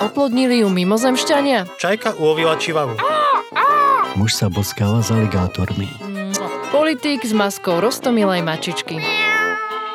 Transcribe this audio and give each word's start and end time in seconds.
Oplodnili 0.00 0.64
ju 0.64 0.68
mimozemšťania? 0.72 1.76
Čajka 1.76 2.16
ulovila 2.16 2.56
čivavu. 2.56 2.96
Muž 4.16 4.32
sa 4.32 4.48
boskáva 4.48 5.04
s 5.04 5.12
aligátormi. 5.12 5.92
Politík 6.72 7.20
s 7.20 7.36
maskou 7.36 7.84
roztomilej 7.84 8.40
mačičky. 8.40 8.96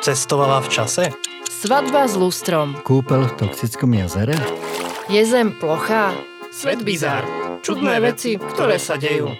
Cestovala 0.06 0.62
v 0.62 0.68
čase? 0.70 1.04
Svadba 1.50 2.06
s 2.06 2.14
lustrom. 2.14 2.78
Kúpel 2.86 3.26
v 3.26 3.32
toxickom 3.34 3.90
jazere? 3.98 4.38
Je 5.10 5.22
zem 5.26 5.50
plochá? 5.58 6.14
Svet 6.54 6.86
bizár. 6.86 7.26
Čudné 7.66 7.98
veci, 7.98 8.38
ktoré 8.38 8.78
sa 8.78 8.94
dejú. 8.94 9.34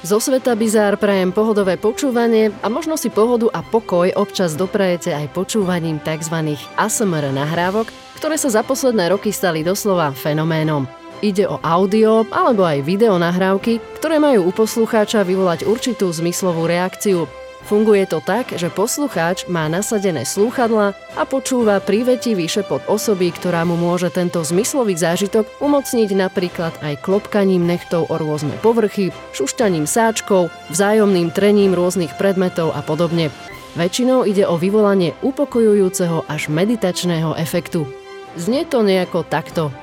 Zo 0.00 0.16
sveta 0.16 0.56
bizár 0.56 0.96
prajem 0.96 1.28
pohodové 1.28 1.76
počúvanie 1.76 2.52
a 2.60 2.72
možno 2.72 2.96
si 2.96 3.12
pohodu 3.12 3.52
a 3.52 3.60
pokoj 3.60 4.08
občas 4.16 4.56
doprajete 4.56 5.12
aj 5.12 5.32
počúvaním 5.36 6.00
tzv. 6.00 6.56
ASMR 6.80 7.28
nahrávok, 7.32 7.92
ktoré 8.20 8.36
sa 8.36 8.52
za 8.52 8.60
posledné 8.60 9.08
roky 9.08 9.32
stali 9.32 9.64
doslova 9.64 10.12
fenoménom. 10.12 10.84
Ide 11.24 11.48
o 11.48 11.56
audio 11.64 12.28
alebo 12.28 12.68
aj 12.68 12.84
video 12.84 13.16
nahrávky, 13.16 13.80
ktoré 13.96 14.20
majú 14.20 14.44
u 14.48 14.52
poslucháča 14.52 15.24
vyvolať 15.24 15.64
určitú 15.64 16.12
zmyslovú 16.12 16.68
reakciu, 16.68 17.24
Funguje 17.60 18.08
to 18.08 18.24
tak, 18.24 18.56
že 18.56 18.72
poslucháč 18.72 19.44
má 19.44 19.68
nasadené 19.68 20.24
slúchadla 20.24 20.96
a 21.12 21.22
počúva 21.28 21.76
prívetivý 21.76 22.48
šepot 22.48 22.80
osoby, 22.88 23.28
ktorá 23.36 23.68
mu 23.68 23.76
môže 23.76 24.08
tento 24.08 24.40
zmyslový 24.40 24.96
zážitok 24.96 25.44
umocniť 25.60 26.10
napríklad 26.16 26.72
aj 26.80 27.04
klopkaním 27.04 27.68
nechtov 27.68 28.08
o 28.08 28.16
rôzne 28.16 28.56
povrchy, 28.64 29.12
šušťaním 29.36 29.84
sáčkov, 29.84 30.48
vzájomným 30.72 31.36
trením 31.36 31.76
rôznych 31.76 32.16
predmetov 32.16 32.72
a 32.72 32.80
podobne. 32.80 33.28
Väčšinou 33.76 34.26
ide 34.26 34.48
o 34.48 34.58
vyvolanie 34.58 35.14
upokojujúceho 35.22 36.26
až 36.26 36.50
meditačného 36.50 37.38
efektu. 37.38 37.99
Znie 38.38 38.66
to 38.66 38.82
nejako 38.82 39.26
takto. 39.26 39.74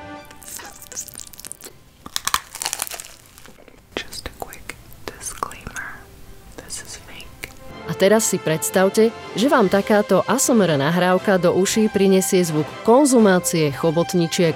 teraz 7.98 8.30
si 8.30 8.38
predstavte, 8.38 9.10
že 9.34 9.50
vám 9.50 9.66
takáto 9.66 10.22
ASMR 10.30 10.78
nahrávka 10.78 11.36
do 11.36 11.50
uší 11.58 11.90
prinesie 11.90 12.46
zvuk 12.46 12.64
konzumácie 12.86 13.74
chobotničiek. 13.74 14.54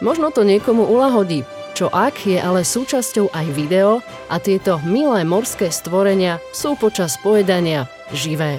Možno 0.00 0.32
to 0.32 0.42
niekomu 0.42 0.88
ulahodí, 0.88 1.44
čo 1.76 1.92
ak 1.92 2.24
je 2.24 2.40
ale 2.40 2.64
súčasťou 2.64 3.28
aj 3.30 3.46
video 3.52 4.00
a 4.32 4.40
tieto 4.40 4.80
milé 4.88 5.22
morské 5.28 5.68
stvorenia 5.68 6.40
sú 6.56 6.74
počas 6.80 7.20
pojedania 7.20 7.86
živé. 8.10 8.56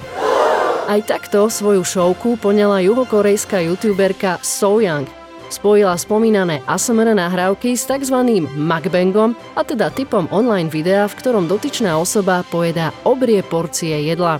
Aj 0.90 0.98
takto 1.06 1.46
svoju 1.46 1.86
šovku 1.86 2.34
poňala 2.42 2.82
juhokorejská 2.82 3.62
youtuberka 3.62 4.42
So 4.42 4.82
Young– 4.82 5.06
spojila 5.50 5.98
spomínané 5.98 6.62
ASMR 6.64 7.12
nahrávky 7.12 7.74
s 7.74 7.84
tzv. 7.84 8.16
mukbangom, 8.54 9.34
a 9.58 9.66
teda 9.66 9.90
typom 9.90 10.30
online 10.30 10.70
videa, 10.70 11.10
v 11.10 11.18
ktorom 11.18 11.50
dotyčná 11.50 11.98
osoba 11.98 12.46
pojedá 12.46 12.94
obrie 13.02 13.42
porcie 13.42 14.06
jedla. 14.06 14.38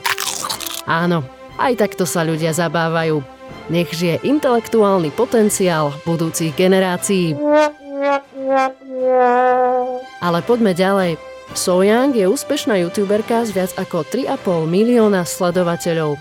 Áno, 0.87 1.27
aj 1.59 1.77
takto 1.77 2.06
sa 2.06 2.23
ľudia 2.23 2.55
zabávajú. 2.55 3.21
Nech 3.71 3.91
žije 3.95 4.23
intelektuálny 4.27 5.15
potenciál 5.15 5.95
budúcich 6.03 6.55
generácií. 6.55 7.39
Ale 10.19 10.39
poďme 10.43 10.75
ďalej. 10.75 11.30
Soyang 11.53 12.15
je 12.15 12.31
úspešná 12.31 12.79
youtuberka 12.87 13.43
s 13.43 13.51
viac 13.51 13.75
ako 13.75 14.06
3,5 14.06 14.70
milióna 14.70 15.27
sledovateľov. 15.27 16.15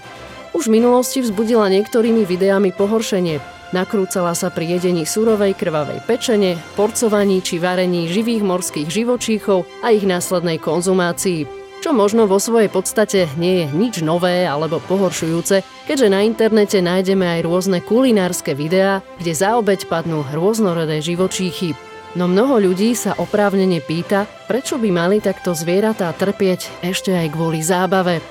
Už 0.57 0.65
v 0.65 0.81
minulosti 0.81 1.21
vzbudila 1.21 1.69
niektorými 1.69 2.25
videami 2.25 2.73
pohoršenie, 2.73 3.59
Nakrúcala 3.69 4.33
sa 4.33 4.49
pri 4.49 4.81
jedení 4.81 5.05
surovej 5.05 5.53
krvavej 5.53 6.01
pečene, 6.09 6.57
porcovaní 6.73 7.37
či 7.45 7.61
varení 7.61 8.09
živých 8.09 8.41
morských 8.41 8.89
živočíchov 8.89 9.61
a 9.85 9.93
ich 9.93 10.09
následnej 10.09 10.57
konzumácii. 10.57 11.45
Čo 11.79 11.93
možno 11.93 12.25
vo 12.25 12.41
svojej 12.41 12.67
podstate 12.67 13.29
nie 13.37 13.63
je 13.63 13.65
nič 13.71 14.01
nové 14.01 14.43
alebo 14.43 14.81
pohoršujúce, 14.83 15.61
keďže 15.85 16.07
na 16.09 16.25
internete 16.25 16.81
nájdeme 16.81 17.23
aj 17.39 17.45
rôzne 17.45 17.79
kulinárske 17.79 18.57
videá, 18.57 19.05
kde 19.21 19.37
za 19.37 19.55
obeď 19.55 19.85
padnú 19.85 20.25
rôznorodé 20.33 20.99
živočíchy. 20.99 21.77
No 22.17 22.25
mnoho 22.25 22.57
ľudí 22.57 22.97
sa 22.97 23.13
oprávnene 23.13 23.85
pýta, 23.85 24.25
prečo 24.49 24.81
by 24.81 24.89
mali 24.89 25.17
takto 25.21 25.53
zvieratá 25.53 26.09
trpieť 26.17 26.81
ešte 26.81 27.13
aj 27.13 27.37
kvôli 27.37 27.61
zábave. 27.61 28.23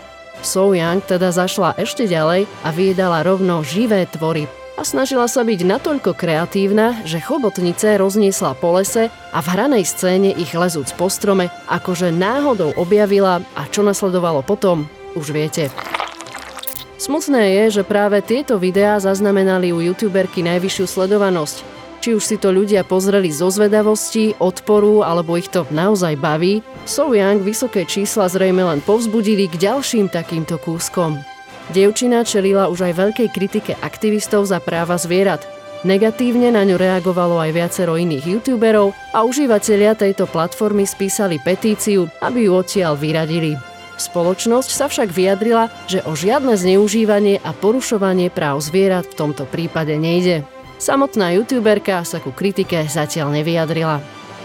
So 0.42 0.74
Yang 0.74 1.18
teda 1.18 1.30
zašla 1.30 1.78
ešte 1.78 2.06
ďalej 2.06 2.46
a 2.62 2.68
vyjedala 2.74 3.22
rovno 3.22 3.62
živé 3.62 4.06
tvory, 4.10 4.50
a 4.78 4.86
snažila 4.86 5.26
sa 5.26 5.42
byť 5.42 5.66
natoľko 5.66 6.14
kreatívna, 6.14 7.02
že 7.02 7.18
chobotnice 7.18 7.98
rozniesla 7.98 8.54
po 8.54 8.78
lese 8.78 9.10
a 9.34 9.38
v 9.42 9.50
hranej 9.50 9.82
scéne 9.82 10.30
ich 10.30 10.54
lezúc 10.54 10.94
po 10.94 11.10
strome 11.10 11.50
akože 11.66 12.14
náhodou 12.14 12.70
objavila 12.78 13.42
a 13.58 13.66
čo 13.66 13.82
nasledovalo 13.82 14.46
potom, 14.46 14.86
už 15.18 15.34
viete. 15.34 15.66
Smutné 16.94 17.58
je, 17.58 17.82
že 17.82 17.82
práve 17.82 18.22
tieto 18.22 18.54
videá 18.54 19.02
zaznamenali 19.02 19.74
u 19.74 19.82
youtuberky 19.82 20.46
najvyššiu 20.46 20.86
sledovanosť. 20.86 21.56
Či 21.98 22.14
už 22.14 22.22
si 22.22 22.36
to 22.38 22.54
ľudia 22.54 22.86
pozreli 22.86 23.34
zo 23.34 23.50
zvedavosti, 23.50 24.38
odporu 24.38 25.02
alebo 25.02 25.34
ich 25.34 25.50
to 25.50 25.66
naozaj 25.74 26.14
baví, 26.14 26.62
So 26.88 27.12
Young 27.12 27.44
vysoké 27.44 27.84
čísla 27.84 28.30
zrejme 28.32 28.64
len 28.64 28.80
povzbudili 28.80 29.50
k 29.50 29.68
ďalším 29.68 30.08
takýmto 30.08 30.56
kúskom. 30.56 31.20
Dievčina 31.68 32.24
čelila 32.24 32.72
už 32.72 32.88
aj 32.88 32.94
veľkej 32.96 33.28
kritike 33.28 33.72
aktivistov 33.84 34.48
za 34.48 34.56
práva 34.56 34.96
zvierat. 34.96 35.44
Negatívne 35.84 36.48
na 36.48 36.64
ňu 36.64 36.80
reagovalo 36.80 37.38
aj 37.38 37.52
viacero 37.52 38.00
iných 38.00 38.24
youtuberov 38.24 38.96
a 39.12 39.22
užívateľia 39.28 39.94
tejto 39.94 40.24
platformy 40.26 40.88
spísali 40.88 41.36
petíciu, 41.38 42.08
aby 42.24 42.48
ju 42.48 42.56
odtiaľ 42.56 42.96
vyradili. 42.96 43.54
Spoločnosť 43.98 44.70
sa 44.72 44.86
však 44.88 45.12
vyjadrila, 45.12 45.68
že 45.90 46.00
o 46.08 46.16
žiadne 46.16 46.54
zneužívanie 46.54 47.42
a 47.44 47.52
porušovanie 47.52 48.32
práv 48.32 48.64
zvierat 48.64 49.10
v 49.10 49.18
tomto 49.18 49.44
prípade 49.44 49.92
nejde. 49.98 50.46
Samotná 50.78 51.34
youtuberka 51.34 52.06
sa 52.06 52.22
ku 52.22 52.30
kritike 52.30 52.86
zatiaľ 52.86 53.34
nevyjadrila. 53.34 53.98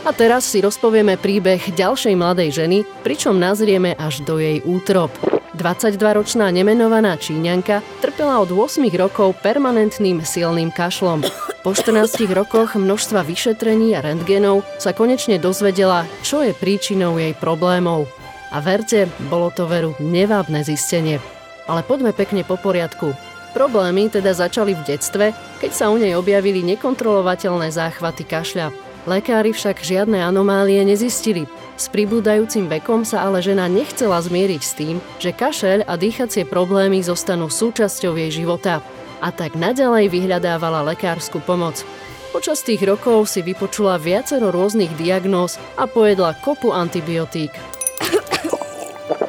A 0.03 0.09
teraz 0.11 0.49
si 0.49 0.59
rozpovieme 0.59 1.15
príbeh 1.15 1.61
ďalšej 1.77 2.17
mladej 2.17 2.49
ženy, 2.51 2.77
pričom 3.05 3.37
nazrieme 3.37 3.93
až 3.95 4.25
do 4.25 4.41
jej 4.41 4.59
útrop. 4.65 5.13
22-ročná 5.53 6.49
nemenovaná 6.49 7.15
Číňanka 7.21 7.85
trpela 8.01 8.41
od 8.41 8.49
8 8.49 8.81
rokov 8.97 9.37
permanentným 9.45 10.25
silným 10.25 10.73
kašlom. 10.73 11.21
Po 11.61 11.71
14 11.71 12.25
rokoch 12.33 12.75
množstva 12.75 13.21
vyšetrení 13.23 13.93
a 13.93 14.01
rentgenov 14.01 14.65
sa 14.81 14.91
konečne 14.91 15.37
dozvedela, 15.37 16.09
čo 16.25 16.41
je 16.41 16.51
príčinou 16.51 17.15
jej 17.21 17.37
problémov. 17.37 18.09
A 18.49 18.59
verte, 18.59 19.05
bolo 19.29 19.53
to 19.53 19.69
veru 19.69 19.93
nevábne 20.01 20.65
zistenie. 20.65 21.21
Ale 21.69 21.85
poďme 21.85 22.11
pekne 22.11 22.41
po 22.43 22.59
poriadku. 22.59 23.32
Problémy 23.53 24.09
teda 24.09 24.33
začali 24.33 24.73
v 24.73 24.81
detstve, 24.81 25.29
keď 25.61 25.71
sa 25.71 25.93
u 25.93 26.01
nej 26.01 26.17
objavili 26.17 26.65
nekontrolovateľné 26.73 27.69
záchvaty 27.69 28.25
kašľa. 28.25 28.73
Lekári 29.05 29.53
však 29.53 29.83
žiadne 29.83 30.17
anomálie 30.25 30.81
nezistili. 30.81 31.45
S 31.77 31.85
pribúdajúcim 31.91 32.65
vekom 32.65 33.05
sa 33.05 33.29
ale 33.29 33.45
žena 33.45 33.69
nechcela 33.69 34.17
zmieriť 34.17 34.61
s 34.63 34.73
tým, 34.73 34.97
že 35.21 35.35
kašeľ 35.35 35.85
a 35.85 35.93
dýchacie 35.99 36.49
problémy 36.49 37.05
zostanú 37.05 37.51
súčasťou 37.51 38.17
jej 38.17 38.41
života. 38.41 38.81
A 39.21 39.29
tak 39.29 39.53
naďalej 39.53 40.09
vyhľadávala 40.09 40.81
lekárskú 40.89 41.37
pomoc. 41.43 41.85
Počas 42.33 42.65
tých 42.65 42.81
rokov 42.81 43.29
si 43.29 43.45
vypočula 43.45 44.01
viacero 44.01 44.49
rôznych 44.49 44.97
diagnóz 44.97 45.61
a 45.77 45.85
pojedla 45.85 46.33
kopu 46.41 46.73
antibiotík. 46.73 47.53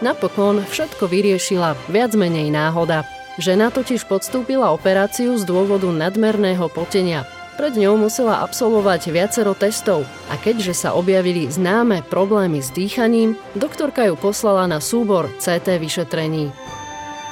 Napokon 0.00 0.64
všetko 0.64 1.04
vyriešila 1.12 1.76
viac 1.92 2.16
menej 2.16 2.48
náhoda. 2.48 3.04
Žena 3.34 3.74
totiž 3.74 4.06
podstúpila 4.06 4.70
operáciu 4.70 5.34
z 5.34 5.42
dôvodu 5.42 5.90
nadmerného 5.90 6.70
potenia. 6.70 7.26
Pred 7.54 7.78
ňou 7.78 7.98
musela 7.98 8.42
absolvovať 8.42 9.14
viacero 9.14 9.54
testov 9.54 10.06
a 10.30 10.34
keďže 10.38 10.74
sa 10.86 10.90
objavili 10.94 11.46
známe 11.46 12.02
problémy 12.06 12.58
s 12.62 12.70
dýchaním, 12.74 13.38
doktorka 13.54 14.06
ju 14.06 14.18
poslala 14.18 14.66
na 14.66 14.82
súbor 14.82 15.30
CT 15.38 15.78
vyšetrení. 15.78 16.50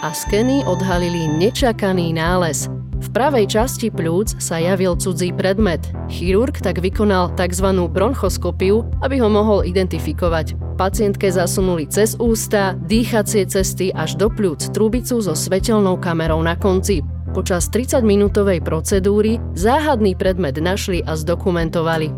A 0.02 0.10
skeny 0.10 0.66
odhalili 0.66 1.30
nečakaný 1.38 2.14
nález. 2.14 2.66
Pravej 3.12 3.44
časti 3.44 3.92
plúc 3.92 4.40
sa 4.40 4.56
javil 4.56 4.96
cudzí 4.96 5.36
predmet. 5.36 5.84
Chirurg 6.08 6.56
tak 6.64 6.80
vykonal 6.80 7.36
tzv. 7.36 7.84
bronchoskopiu, 7.92 8.88
aby 9.04 9.20
ho 9.20 9.28
mohol 9.28 9.68
identifikovať. 9.68 10.56
Pacientke 10.80 11.28
zasunuli 11.28 11.84
cez 11.92 12.16
ústa, 12.16 12.72
dýchacie 12.72 13.44
cesty 13.44 13.92
až 13.92 14.16
do 14.16 14.32
plúc 14.32 14.72
trubicu 14.72 15.20
so 15.20 15.36
svetelnou 15.36 16.00
kamerou 16.00 16.40
na 16.40 16.56
konci. 16.56 17.04
Počas 17.36 17.68
30-minútovej 17.68 18.64
procedúry 18.64 19.36
záhadný 19.52 20.16
predmet 20.16 20.56
našli 20.56 21.04
a 21.04 21.12
zdokumentovali. 21.12 22.08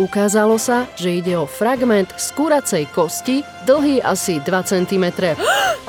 Ukázalo 0.00 0.56
sa, 0.56 0.88
že 0.96 1.20
ide 1.20 1.36
o 1.36 1.44
fragment 1.44 2.16
skúracej 2.16 2.88
kosti, 2.96 3.44
dlhý 3.68 4.00
asi 4.00 4.40
2 4.40 4.48
cm. 4.72 5.04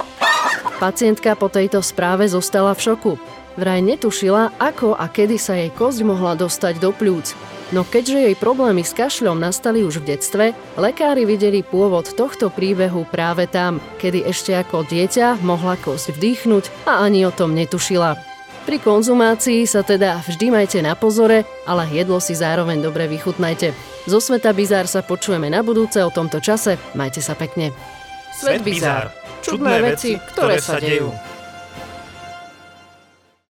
Pacientka 0.83 1.39
po 1.39 1.48
tejto 1.48 1.80
správe 1.80 2.27
zostala 2.27 2.75
v 2.75 2.83
šoku. 2.83 3.13
Vraj 3.60 3.84
netušila, 3.84 4.56
ako 4.56 4.96
a 4.96 5.06
kedy 5.12 5.36
sa 5.36 5.60
jej 5.60 5.70
kosť 5.70 6.08
mohla 6.08 6.40
dostať 6.40 6.80
do 6.80 6.96
pľúc. 6.96 7.36
No 7.70 7.86
keďže 7.86 8.18
jej 8.18 8.36
problémy 8.40 8.82
s 8.82 8.98
kašľom 8.98 9.38
nastali 9.38 9.86
už 9.86 10.02
v 10.02 10.16
detstve, 10.16 10.46
lekári 10.74 11.30
videli 11.30 11.62
pôvod 11.62 12.10
tohto 12.18 12.50
príbehu 12.50 13.06
práve 13.06 13.46
tam, 13.46 13.78
kedy 14.02 14.26
ešte 14.26 14.58
ako 14.58 14.90
dieťa 14.90 15.46
mohla 15.46 15.78
kosť 15.78 16.18
vdýchnuť 16.18 16.90
a 16.90 17.06
ani 17.06 17.30
o 17.30 17.32
tom 17.36 17.54
netušila. 17.54 18.18
Pri 18.66 18.78
konzumácii 18.82 19.70
sa 19.70 19.86
teda 19.86 20.22
vždy 20.26 20.50
majte 20.50 20.82
na 20.82 20.98
pozore, 20.98 21.46
ale 21.70 21.90
jedlo 21.94 22.18
si 22.18 22.34
zároveň 22.34 22.82
dobre 22.82 23.06
vychutnajte. 23.06 23.74
Zo 24.10 24.18
Sveta 24.18 24.50
Bizár 24.54 24.90
sa 24.90 25.06
počujeme 25.06 25.50
na 25.50 25.62
budúce 25.62 26.02
o 26.02 26.10
tomto 26.10 26.42
čase. 26.42 26.78
Majte 26.98 27.22
sa 27.22 27.38
pekne. 27.38 27.70
Svet 28.34 28.66
Bizár. 28.66 29.14
Čudné 29.46 29.82
veci, 29.82 30.18
ktoré 30.18 30.58
sa 30.58 30.82
dejú. 30.82 31.14